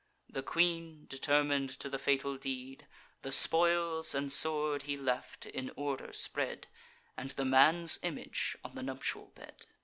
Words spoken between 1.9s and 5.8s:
fatal deed, The spoils and sword he left, in